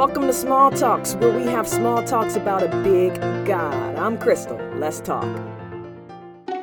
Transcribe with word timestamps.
Welcome 0.00 0.22
to 0.28 0.32
Small 0.32 0.70
Talks, 0.70 1.14
where 1.16 1.30
we 1.30 1.42
have 1.48 1.68
small 1.68 2.02
talks 2.02 2.34
about 2.34 2.62
a 2.62 2.68
big 2.82 3.14
God. 3.44 3.96
I'm 3.96 4.16
Crystal. 4.16 4.56
Let's 4.76 4.98
talk. 4.98 5.26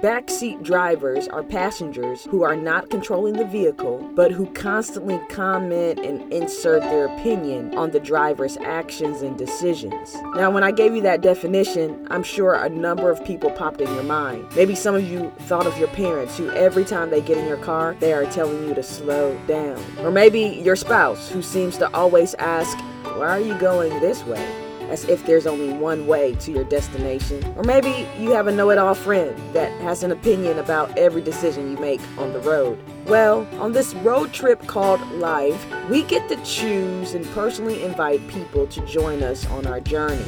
Backseat 0.00 0.62
drivers 0.62 1.28
are 1.28 1.42
passengers 1.42 2.24
who 2.30 2.44
are 2.44 2.56
not 2.56 2.88
controlling 2.88 3.34
the 3.34 3.44
vehicle, 3.44 3.98
but 4.14 4.32
who 4.32 4.46
constantly 4.54 5.20
comment 5.28 5.98
and 5.98 6.32
insert 6.32 6.80
their 6.80 7.14
opinion 7.14 7.76
on 7.76 7.90
the 7.90 8.00
driver's 8.00 8.56
actions 8.58 9.20
and 9.20 9.36
decisions. 9.36 10.14
Now, 10.34 10.50
when 10.50 10.64
I 10.64 10.72
gave 10.72 10.94
you 10.94 11.02
that 11.02 11.20
definition, 11.20 12.06
I'm 12.10 12.22
sure 12.22 12.54
a 12.54 12.70
number 12.70 13.10
of 13.10 13.22
people 13.22 13.50
popped 13.50 13.82
in 13.82 13.94
your 13.94 14.04
mind. 14.04 14.46
Maybe 14.56 14.74
some 14.74 14.94
of 14.94 15.06
you 15.06 15.30
thought 15.40 15.66
of 15.66 15.76
your 15.76 15.88
parents 15.88 16.38
who, 16.38 16.50
every 16.52 16.86
time 16.86 17.10
they 17.10 17.20
get 17.20 17.36
in 17.36 17.46
your 17.46 17.58
car, 17.58 17.96
they 18.00 18.14
are 18.14 18.24
telling 18.24 18.66
you 18.66 18.74
to 18.74 18.82
slow 18.82 19.38
down. 19.46 19.82
Or 19.98 20.10
maybe 20.10 20.40
your 20.40 20.76
spouse 20.76 21.30
who 21.30 21.42
seems 21.42 21.76
to 21.78 21.94
always 21.94 22.32
ask, 22.34 22.78
Why 23.16 23.28
are 23.28 23.40
you 23.40 23.58
going 23.58 23.98
this 24.00 24.24
way? 24.24 24.66
as 24.88 25.04
if 25.08 25.24
there's 25.26 25.46
only 25.46 25.72
one 25.72 26.06
way 26.06 26.34
to 26.36 26.52
your 26.52 26.64
destination. 26.64 27.42
Or 27.56 27.64
maybe 27.64 28.06
you 28.18 28.30
have 28.30 28.46
a 28.46 28.52
know 28.52 28.70
it 28.70 28.78
all 28.78 28.94
friend 28.94 29.36
that 29.52 29.72
has 29.80 30.02
an 30.02 30.12
opinion 30.12 30.58
about 30.58 30.96
every 30.96 31.22
decision 31.22 31.70
you 31.70 31.78
make 31.78 32.00
on 32.18 32.32
the 32.32 32.40
road. 32.40 32.78
Well, 33.06 33.46
on 33.60 33.72
this 33.72 33.94
road 33.94 34.32
trip 34.32 34.66
called 34.66 35.00
life, 35.12 35.66
we 35.88 36.02
get 36.04 36.28
to 36.28 36.36
choose 36.44 37.14
and 37.14 37.26
personally 37.32 37.82
invite 37.82 38.26
people 38.28 38.66
to 38.68 38.80
join 38.86 39.22
us 39.22 39.46
on 39.46 39.66
our 39.66 39.80
journey. 39.80 40.24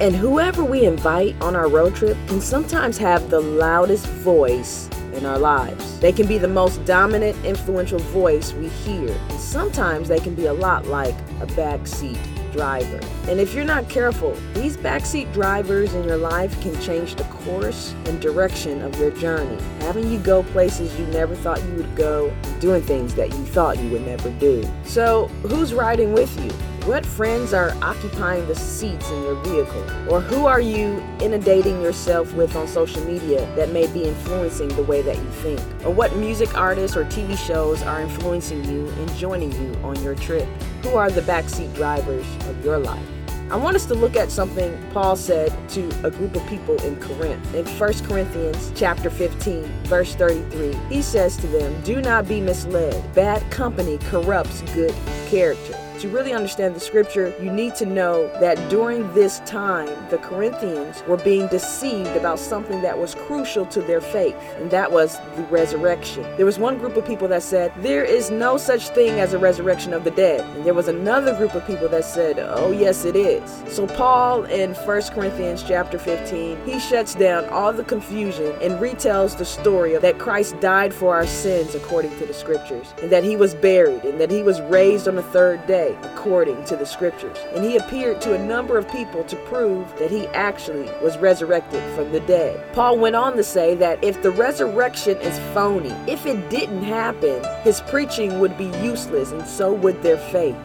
And 0.00 0.16
whoever 0.16 0.64
we 0.64 0.84
invite 0.84 1.40
on 1.42 1.54
our 1.54 1.68
road 1.68 1.94
trip 1.94 2.16
can 2.26 2.40
sometimes 2.40 2.96
have 2.96 3.28
the 3.28 3.40
loudest 3.40 4.06
voice 4.06 4.88
in 5.14 5.26
our 5.26 5.38
lives. 5.38 5.98
They 6.00 6.12
can 6.12 6.26
be 6.26 6.38
the 6.38 6.48
most 6.48 6.84
dominant, 6.84 7.36
influential 7.44 7.98
voice 7.98 8.52
we 8.52 8.68
hear, 8.68 9.08
and 9.08 9.40
sometimes 9.40 10.08
they 10.08 10.20
can 10.20 10.34
be 10.34 10.46
a 10.46 10.52
lot 10.52 10.86
like 10.86 11.14
a 11.40 11.46
backseat 11.46 12.18
driver. 12.52 13.00
And 13.28 13.40
if 13.40 13.54
you're 13.54 13.64
not 13.64 13.88
careful, 13.88 14.34
these 14.54 14.76
backseat 14.76 15.32
drivers 15.32 15.94
in 15.94 16.04
your 16.04 16.16
life 16.16 16.60
can 16.60 16.78
change 16.80 17.14
the 17.14 17.24
course 17.24 17.94
and 18.06 18.20
direction 18.20 18.82
of 18.82 18.98
your 18.98 19.10
journey, 19.12 19.60
having 19.80 20.10
you 20.10 20.18
go 20.18 20.42
places 20.44 20.98
you 20.98 21.06
never 21.06 21.34
thought 21.34 21.62
you 21.64 21.74
would 21.74 21.96
go, 21.96 22.34
doing 22.58 22.82
things 22.82 23.14
that 23.14 23.30
you 23.30 23.44
thought 23.46 23.78
you 23.78 23.90
would 23.90 24.06
never 24.06 24.30
do. 24.32 24.64
So, 24.84 25.28
who's 25.42 25.72
riding 25.72 26.12
with 26.12 26.38
you? 26.44 26.50
What 26.86 27.04
friends 27.04 27.52
are 27.52 27.76
occupying 27.82 28.46
the 28.46 28.54
seats 28.54 29.10
in 29.10 29.22
your 29.22 29.34
vehicle? 29.34 29.84
Or 30.10 30.22
who 30.22 30.46
are 30.46 30.62
you 30.62 30.98
inundating 31.20 31.82
yourself 31.82 32.32
with 32.32 32.56
on 32.56 32.66
social 32.66 33.04
media 33.04 33.44
that 33.54 33.70
may 33.70 33.86
be 33.88 34.04
influencing 34.04 34.68
the 34.68 34.82
way 34.82 35.02
that 35.02 35.14
you 35.14 35.30
think? 35.42 35.60
Or 35.84 35.90
what 35.90 36.16
music 36.16 36.56
artists 36.56 36.96
or 36.96 37.04
TV 37.04 37.36
shows 37.36 37.82
are 37.82 38.00
influencing 38.00 38.64
you 38.64 38.88
and 38.88 39.14
joining 39.14 39.52
you 39.52 39.78
on 39.82 40.02
your 40.02 40.14
trip? 40.14 40.48
Who 40.82 40.94
are 40.96 41.10
the 41.10 41.20
backseat 41.20 41.74
drivers 41.74 42.24
of 42.48 42.64
your 42.64 42.78
life? 42.78 43.06
I 43.50 43.56
want 43.56 43.76
us 43.76 43.84
to 43.86 43.94
look 43.94 44.16
at 44.16 44.30
something 44.30 44.74
Paul 44.94 45.16
said 45.16 45.52
to 45.70 45.86
a 46.02 46.10
group 46.10 46.34
of 46.34 46.46
people 46.46 46.80
in 46.82 46.96
Corinth. 46.96 47.54
In 47.54 47.66
1 47.66 47.92
Corinthians 48.08 48.72
chapter 48.74 49.10
15, 49.10 49.64
verse 49.84 50.14
33, 50.14 50.72
he 50.88 51.02
says 51.02 51.36
to 51.36 51.46
them, 51.46 51.78
"Do 51.82 52.00
not 52.00 52.26
be 52.26 52.40
misled. 52.40 53.12
Bad 53.12 53.48
company 53.50 53.98
corrupts 54.08 54.62
good 54.72 54.94
character." 55.28 55.76
To 56.00 56.08
really 56.08 56.32
understand 56.32 56.74
the 56.74 56.80
scripture, 56.80 57.34
you 57.42 57.52
need 57.52 57.74
to 57.74 57.84
know 57.84 58.28
that 58.40 58.56
during 58.70 59.12
this 59.12 59.40
time, 59.40 60.08
the 60.08 60.16
Corinthians 60.16 61.02
were 61.06 61.18
being 61.18 61.46
deceived 61.48 62.16
about 62.16 62.38
something 62.38 62.80
that 62.80 62.98
was 62.98 63.14
crucial 63.14 63.66
to 63.66 63.82
their 63.82 64.00
faith, 64.00 64.34
and 64.56 64.70
that 64.70 64.90
was 64.90 65.18
the 65.36 65.42
resurrection. 65.50 66.22
There 66.38 66.46
was 66.46 66.58
one 66.58 66.78
group 66.78 66.96
of 66.96 67.06
people 67.06 67.28
that 67.28 67.42
said, 67.42 67.70
There 67.82 68.02
is 68.02 68.30
no 68.30 68.56
such 68.56 68.88
thing 68.88 69.20
as 69.20 69.34
a 69.34 69.38
resurrection 69.38 69.92
of 69.92 70.04
the 70.04 70.10
dead. 70.12 70.40
And 70.56 70.64
there 70.64 70.72
was 70.72 70.88
another 70.88 71.36
group 71.36 71.54
of 71.54 71.66
people 71.66 71.88
that 71.88 72.06
said, 72.06 72.38
Oh, 72.38 72.72
yes, 72.72 73.04
it 73.04 73.14
is. 73.14 73.62
So, 73.68 73.86
Paul 73.86 74.44
in 74.44 74.72
1 74.72 75.02
Corinthians 75.12 75.62
chapter 75.62 75.98
15, 75.98 76.64
he 76.64 76.80
shuts 76.80 77.14
down 77.14 77.44
all 77.50 77.74
the 77.74 77.84
confusion 77.84 78.56
and 78.62 78.80
retells 78.80 79.36
the 79.36 79.44
story 79.44 79.92
of 79.92 80.00
that 80.00 80.18
Christ 80.18 80.58
died 80.60 80.94
for 80.94 81.14
our 81.14 81.26
sins 81.26 81.74
according 81.74 82.16
to 82.20 82.24
the 82.24 82.32
scriptures, 82.32 82.94
and 83.02 83.12
that 83.12 83.22
he 83.22 83.36
was 83.36 83.54
buried, 83.54 84.02
and 84.06 84.18
that 84.18 84.30
he 84.30 84.42
was 84.42 84.62
raised 84.62 85.06
on 85.06 85.16
the 85.16 85.22
third 85.22 85.66
day 85.66 85.89
according 86.02 86.64
to 86.64 86.76
the 86.76 86.86
scriptures. 86.86 87.38
And 87.54 87.64
he 87.64 87.76
appeared 87.76 88.20
to 88.22 88.34
a 88.34 88.46
number 88.46 88.78
of 88.78 88.90
people 88.90 89.24
to 89.24 89.36
prove 89.36 89.86
that 89.98 90.10
he 90.10 90.26
actually 90.28 90.90
was 91.02 91.18
resurrected 91.18 91.82
from 91.94 92.12
the 92.12 92.20
dead. 92.20 92.72
Paul 92.72 92.98
went 92.98 93.16
on 93.16 93.36
to 93.36 93.44
say 93.44 93.74
that 93.76 94.02
if 94.02 94.22
the 94.22 94.30
resurrection 94.30 95.18
is 95.18 95.38
phony, 95.54 95.94
if 96.10 96.26
it 96.26 96.50
didn't 96.50 96.82
happen, 96.82 97.42
his 97.62 97.80
preaching 97.82 98.40
would 98.40 98.56
be 98.56 98.70
useless 98.82 99.32
and 99.32 99.46
so 99.46 99.72
would 99.72 100.02
their 100.02 100.18
faith. 100.18 100.56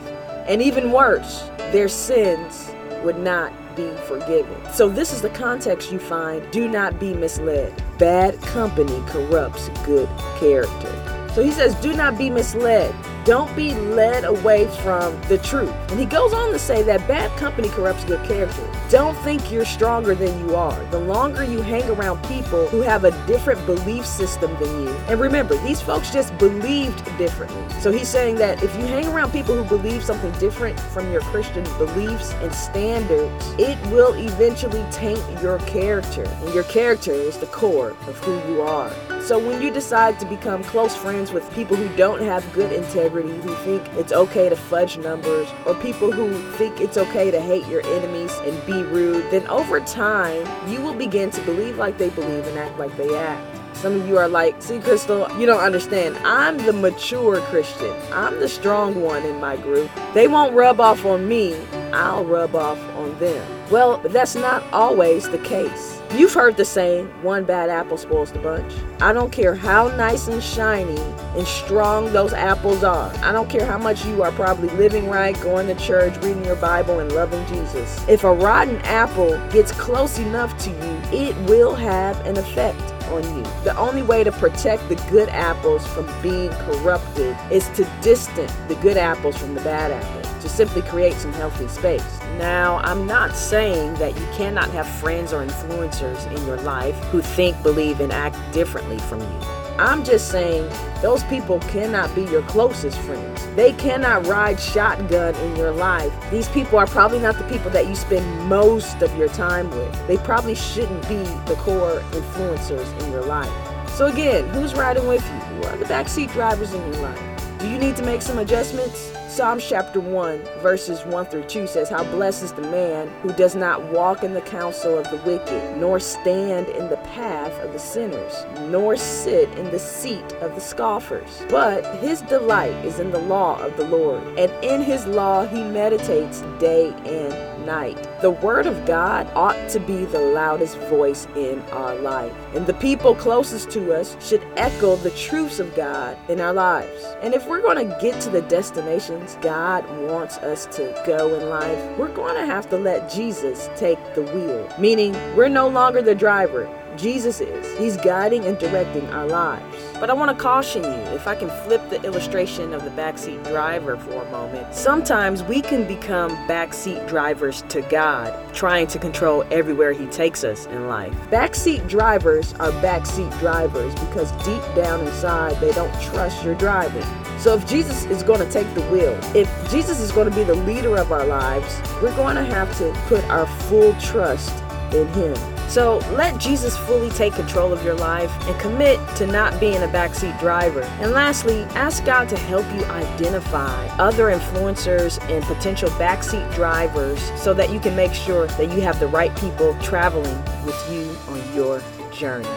And 0.47 0.61
even 0.61 0.91
worse, 0.91 1.49
their 1.71 1.89
sins 1.89 2.71
would 3.03 3.17
not 3.17 3.53
be 3.75 3.89
forgiven. 4.07 4.55
So, 4.73 4.89
this 4.89 5.11
is 5.11 5.21
the 5.21 5.29
context 5.29 5.91
you 5.91 5.99
find. 5.99 6.49
Do 6.51 6.67
not 6.67 6.99
be 6.99 7.13
misled. 7.13 7.73
Bad 7.97 8.39
company 8.41 9.01
corrupts 9.07 9.69
good 9.85 10.09
character. 10.39 11.14
So, 11.35 11.43
he 11.43 11.51
says, 11.51 11.75
Do 11.75 11.93
not 11.93 12.17
be 12.17 12.29
misled. 12.29 12.95
Don't 13.25 13.53
be 13.55 13.73
led 13.73 14.23
away 14.23 14.67
from 14.83 15.19
the 15.23 15.39
truth. 15.39 15.73
And 15.89 15.99
he 15.99 16.05
goes 16.05 16.31
on 16.31 16.51
to 16.51 16.59
say 16.59 16.81
that 16.83 17.07
bad 17.07 17.35
company 17.39 17.67
corrupts 17.69 18.05
good 18.05 18.23
character. 18.25 18.61
Don't 18.89 19.17
think 19.17 19.51
you're 19.51 19.65
stronger 19.65 20.13
than 20.13 20.37
you 20.39 20.55
are. 20.55 20.81
The 20.91 20.99
longer 20.99 21.43
you 21.43 21.61
hang 21.61 21.89
around 21.89 22.23
people 22.25 22.67
who 22.67 22.81
have 22.81 23.03
a 23.03 23.11
different 23.25 23.65
belief 23.65 24.05
system 24.05 24.55
than 24.59 24.83
you, 24.83 24.89
and 25.09 25.19
remember, 25.19 25.57
these 25.63 25.81
folks 25.81 26.13
just 26.13 26.37
believed 26.37 27.03
differently. 27.17 27.67
So 27.81 27.91
he's 27.91 28.07
saying 28.07 28.35
that 28.35 28.63
if 28.63 28.73
you 28.75 28.85
hang 28.85 29.07
around 29.07 29.31
people 29.31 29.61
who 29.61 29.77
believe 29.77 30.03
something 30.03 30.31
different 30.33 30.79
from 30.79 31.11
your 31.11 31.21
Christian 31.21 31.63
beliefs 31.79 32.31
and 32.35 32.53
standards, 32.53 33.53
it 33.57 33.77
will 33.91 34.13
eventually 34.13 34.85
taint 34.91 35.23
your 35.41 35.57
character. 35.59 36.23
And 36.23 36.53
your 36.53 36.63
character 36.65 37.11
is 37.11 37.39
the 37.39 37.47
core 37.47 37.89
of 38.07 38.17
who 38.19 38.35
you 38.53 38.61
are. 38.61 38.91
So 39.25 39.39
when 39.39 39.59
you 39.59 39.71
decide 39.71 40.19
to 40.19 40.25
become 40.27 40.63
close 40.63 40.95
friends 40.95 41.31
with 41.31 41.51
people 41.55 41.75
who 41.75 41.89
don't 41.97 42.21
have 42.21 42.53
good 42.53 42.71
integrity, 42.71 43.33
who 43.41 43.55
think 43.65 43.83
it's 43.95 44.13
okay 44.13 44.49
to 44.49 44.55
fudge 44.55 44.99
numbers, 44.99 45.47
or 45.65 45.73
people 45.73 46.11
who 46.11 46.31
think 46.57 46.79
it's 46.79 46.95
okay 46.95 47.31
to 47.31 47.41
hate 47.41 47.65
your 47.65 47.83
enemies 47.87 48.31
and 48.43 48.63
be 48.67 48.83
rude, 48.83 49.23
then 49.31 49.47
over 49.47 49.79
time, 49.79 50.45
you 50.69 50.79
will 50.79 50.93
begin 50.93 51.31
to 51.31 51.41
believe 51.41 51.79
like 51.79 51.97
they 51.97 52.09
believe 52.11 52.45
and 52.45 52.59
act 52.59 52.77
like 52.77 52.95
they 52.97 53.17
act. 53.17 53.64
Some 53.75 54.01
of 54.01 54.07
you 54.07 54.17
are 54.17 54.27
like, 54.27 54.61
see, 54.61 54.79
Crystal, 54.79 55.27
you 55.37 55.45
don't 55.45 55.61
understand. 55.61 56.17
I'm 56.23 56.57
the 56.57 56.73
mature 56.73 57.41
Christian. 57.41 57.93
I'm 58.11 58.39
the 58.39 58.47
strong 58.47 59.01
one 59.01 59.23
in 59.23 59.39
my 59.39 59.57
group. 59.57 59.91
They 60.13 60.27
won't 60.27 60.55
rub 60.55 60.79
off 60.79 61.05
on 61.05 61.27
me, 61.27 61.55
I'll 61.93 62.25
rub 62.25 62.55
off 62.55 62.79
on 62.95 63.17
them. 63.19 63.45
Well, 63.69 63.97
that's 63.97 64.35
not 64.35 64.63
always 64.71 65.29
the 65.29 65.39
case. 65.39 66.01
You've 66.13 66.33
heard 66.33 66.55
the 66.55 66.63
saying, 66.63 67.07
one 67.23 67.43
bad 67.43 67.69
apple 67.69 67.97
spoils 67.97 68.31
the 68.31 68.39
bunch. 68.39 68.73
I 69.01 69.11
don't 69.11 69.31
care 69.31 69.53
how 69.53 69.89
nice 69.97 70.27
and 70.27 70.41
shiny 70.41 70.99
and 71.35 71.45
strong 71.45 72.13
those 72.13 72.31
apples 72.31 72.83
are. 72.83 73.11
I 73.17 73.31
don't 73.33 73.49
care 73.49 73.65
how 73.65 73.77
much 73.77 74.05
you 74.05 74.23
are 74.23 74.31
probably 74.31 74.69
living 74.77 75.09
right, 75.09 75.39
going 75.41 75.67
to 75.67 75.75
church, 75.75 76.15
reading 76.23 76.45
your 76.45 76.55
Bible, 76.55 76.99
and 76.99 77.11
loving 77.11 77.45
Jesus. 77.47 78.07
If 78.07 78.23
a 78.23 78.33
rotten 78.33 78.77
apple 78.83 79.37
gets 79.49 79.73
close 79.73 80.17
enough 80.17 80.57
to 80.59 80.69
you, 80.69 81.19
it 81.19 81.35
will 81.49 81.75
have 81.75 82.23
an 82.25 82.37
effect 82.37 82.94
on 83.07 83.23
you. 83.35 83.43
The 83.63 83.75
only 83.77 84.01
way 84.01 84.23
to 84.23 84.31
protect 84.31 84.87
the 84.89 84.95
good 85.09 85.29
apples 85.29 85.85
from 85.87 86.05
being 86.21 86.49
corrupted 86.51 87.37
is 87.51 87.67
to 87.69 87.85
distance 88.01 88.53
the 88.67 88.75
good 88.75 88.97
apples 88.97 89.37
from 89.37 89.55
the 89.55 89.61
bad 89.61 89.91
apples, 89.91 90.43
to 90.43 90.49
simply 90.49 90.81
create 90.83 91.13
some 91.13 91.33
healthy 91.33 91.67
space. 91.67 92.19
Now, 92.37 92.77
I'm 92.83 93.05
not 93.05 93.35
saying 93.35 93.95
that 93.95 94.17
you 94.17 94.25
cannot 94.33 94.69
have 94.71 94.87
friends 94.87 95.33
or 95.33 95.45
influencers 95.45 96.25
in 96.35 96.45
your 96.45 96.57
life 96.57 96.95
who 97.05 97.21
think, 97.21 97.61
believe, 97.63 97.99
and 97.99 98.11
act 98.11 98.37
differently 98.53 98.99
from 98.99 99.21
you. 99.21 99.54
I'm 99.77 100.05
just 100.05 100.31
saying 100.31 100.71
those 101.01 101.23
people 101.25 101.59
cannot 101.59 102.15
be 102.15 102.23
your 102.23 102.43
closest 102.43 102.97
friends. 102.99 103.45
They 103.55 103.73
cannot 103.73 104.25
ride 104.25 104.57
shotgun 104.57 105.35
in 105.35 105.57
your 105.57 105.71
life. 105.71 106.13
These 106.31 106.47
people 106.49 106.79
are 106.79 106.87
probably 106.87 107.19
not 107.19 107.37
the 107.37 107.43
people 107.43 107.69
that 107.71 107.85
you 107.85 107.95
spend 107.95 108.47
most 108.47 109.01
of 109.01 109.13
your 109.17 109.27
time 109.27 109.69
with. 109.71 110.07
They 110.07 110.15
probably 110.17 110.55
shouldn't 110.55 111.01
be 111.09 111.17
the 111.45 111.55
core 111.59 111.99
influencers 112.11 113.03
in 113.03 113.11
your 113.11 113.25
life. 113.25 113.51
So, 113.89 114.05
again, 114.05 114.47
who's 114.49 114.73
riding 114.73 115.07
with 115.07 115.23
you? 115.25 115.39
Who 115.39 115.67
are 115.67 115.75
the 115.75 115.85
backseat 115.85 116.31
drivers 116.31 116.73
in 116.73 116.81
your 116.93 117.01
life? 117.01 117.34
Do 117.65 117.71
you 117.71 117.79
need 117.79 117.95
to 117.95 118.05
make 118.05 118.21
some 118.21 118.37
adjustments? 118.37 119.11
Psalms 119.27 119.67
chapter 119.67 119.99
1, 119.99 120.43
verses 120.61 121.03
1 121.03 121.25
through 121.25 121.45
2 121.45 121.65
says, 121.65 121.89
How 121.89 122.03
blessed 122.03 122.43
is 122.43 122.53
the 122.53 122.61
man 122.61 123.07
who 123.23 123.33
does 123.33 123.55
not 123.55 123.83
walk 123.91 124.23
in 124.23 124.35
the 124.35 124.41
counsel 124.41 124.99
of 124.99 125.09
the 125.09 125.17
wicked, 125.25 125.75
nor 125.75 125.99
stand 125.99 126.69
in 126.69 126.89
the 126.89 126.97
path 126.97 127.51
of 127.61 127.73
the 127.73 127.79
sinners, 127.79 128.45
nor 128.69 128.95
sit 128.95 129.49
in 129.57 129.71
the 129.71 129.79
seat 129.79 130.31
of 130.41 130.53
the 130.53 130.61
scoffers. 130.61 131.41
But 131.49 131.83
his 131.95 132.21
delight 132.21 132.85
is 132.85 132.99
in 132.99 133.09
the 133.09 133.17
law 133.17 133.59
of 133.59 133.75
the 133.77 133.87
Lord, 133.87 134.21
and 134.37 134.51
in 134.63 134.83
his 134.83 135.07
law 135.07 135.47
he 135.47 135.63
meditates 135.63 136.41
day 136.59 136.93
and 137.03 137.54
night. 137.65 137.97
The 138.21 138.31
Word 138.31 138.65
of 138.65 138.85
God 138.85 139.27
ought 139.35 139.69
to 139.69 139.79
be 139.79 140.05
the 140.05 140.19
loudest 140.19 140.77
voice 140.89 141.27
in 141.35 141.59
our 141.71 141.95
life. 141.95 142.33
And 142.53 142.65
the 142.65 142.73
people 142.75 143.15
closest 143.15 143.71
to 143.71 143.93
us 143.93 144.15
should 144.25 144.45
echo 144.55 144.95
the 144.95 145.11
truths 145.11 145.59
of 145.59 145.75
God 145.75 146.17
in 146.29 146.39
our 146.39 146.53
lives. 146.53 147.03
And 147.21 147.33
if 147.33 147.47
we're 147.47 147.61
going 147.61 147.89
to 147.89 147.97
get 148.01 148.21
to 148.21 148.29
the 148.29 148.41
destinations 148.43 149.37
God 149.41 149.83
wants 150.07 150.37
us 150.37 150.65
to 150.77 150.93
go 151.05 151.33
in 151.35 151.49
life, 151.49 151.97
we're 151.97 152.13
going 152.13 152.35
to 152.35 152.45
have 152.45 152.69
to 152.69 152.77
let 152.77 153.11
Jesus 153.11 153.69
take 153.75 153.99
the 154.13 154.23
wheel. 154.23 154.69
Meaning, 154.79 155.13
we're 155.35 155.49
no 155.49 155.67
longer 155.67 156.01
the 156.01 156.15
driver. 156.15 156.69
Jesus 156.97 157.41
is. 157.41 157.77
He's 157.77 157.97
guiding 157.97 158.45
and 158.45 158.57
directing 158.57 159.07
our 159.09 159.27
lives. 159.27 159.75
But 159.99 160.09
I 160.09 160.13
want 160.13 160.35
to 160.35 160.41
caution 160.41 160.83
you 160.83 161.15
if 161.15 161.27
I 161.27 161.35
can 161.35 161.49
flip 161.65 161.89
the 161.89 162.01
illustration 162.03 162.73
of 162.73 162.83
the 162.83 162.89
backseat 162.91 163.43
driver 163.45 163.97
for 163.97 164.23
a 164.23 164.31
moment. 164.31 164.73
Sometimes 164.73 165.43
we 165.43 165.61
can 165.61 165.87
become 165.87 166.31
backseat 166.47 167.07
drivers 167.07 167.63
to 167.69 167.81
God, 167.83 168.53
trying 168.53 168.87
to 168.87 168.99
control 168.99 169.45
everywhere 169.51 169.93
He 169.93 170.05
takes 170.07 170.43
us 170.43 170.65
in 170.67 170.87
life. 170.87 171.13
Backseat 171.29 171.87
drivers 171.87 172.53
are 172.55 172.71
backseat 172.81 173.37
drivers 173.39 173.93
because 173.95 174.31
deep 174.43 174.63
down 174.75 175.01
inside 175.01 175.59
they 175.61 175.71
don't 175.71 175.93
trust 176.01 176.43
your 176.43 176.55
driving. 176.55 177.05
So 177.39 177.55
if 177.55 177.67
Jesus 177.67 178.05
is 178.05 178.23
going 178.23 178.39
to 178.39 178.51
take 178.51 178.71
the 178.73 178.81
wheel, 178.89 179.17
if 179.35 179.49
Jesus 179.69 179.99
is 179.99 180.11
going 180.11 180.29
to 180.29 180.35
be 180.35 180.43
the 180.43 180.55
leader 180.55 180.97
of 180.97 181.11
our 181.11 181.25
lives, 181.25 181.79
we're 182.01 182.15
going 182.15 182.35
to 182.35 182.43
have 182.43 182.75
to 182.79 182.91
put 183.07 183.23
our 183.25 183.45
full 183.63 183.93
trust 183.99 184.51
in 184.93 185.07
Him. 185.09 185.54
So 185.67 185.97
let 186.13 186.39
Jesus 186.39 186.77
fully 186.77 187.09
take 187.09 187.33
control 187.33 187.73
of 187.73 187.83
your 187.83 187.95
life 187.95 188.31
and 188.47 188.59
commit 188.59 188.99
to 189.17 189.27
not 189.27 189.59
being 189.59 189.81
a 189.83 189.87
backseat 189.87 190.39
driver. 190.39 190.81
And 191.01 191.11
lastly, 191.11 191.63
ask 191.75 192.05
God 192.05 192.29
to 192.29 192.37
help 192.37 192.65
you 192.73 192.85
identify 192.85 193.87
other 193.97 194.25
influencers 194.25 195.21
and 195.29 195.43
potential 195.45 195.89
backseat 195.91 196.53
drivers 196.55 197.31
so 197.39 197.53
that 197.55 197.71
you 197.71 197.79
can 197.79 197.95
make 197.95 198.13
sure 198.13 198.47
that 198.47 198.71
you 198.71 198.81
have 198.81 198.99
the 198.99 199.07
right 199.07 199.35
people 199.37 199.75
traveling 199.81 200.43
with 200.65 200.91
you 200.91 201.15
on 201.29 201.55
your 201.55 201.81
journey. 202.11 202.47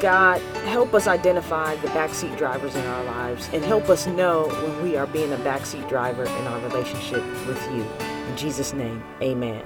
God, 0.00 0.40
help 0.66 0.92
us 0.94 1.06
identify 1.06 1.74
the 1.76 1.88
backseat 1.88 2.36
drivers 2.36 2.74
in 2.74 2.84
our 2.84 3.04
lives 3.04 3.48
and 3.52 3.64
help 3.64 3.88
us 3.88 4.06
know 4.06 4.48
when 4.48 4.82
we 4.82 4.96
are 4.96 5.06
being 5.06 5.32
a 5.32 5.38
backseat 5.38 5.88
driver 5.88 6.24
in 6.24 6.46
our 6.46 6.60
relationship 6.68 7.24
with 7.46 7.62
you. 7.72 7.82
In 8.28 8.36
Jesus' 8.36 8.72
name, 8.72 9.02
amen. 9.22 9.64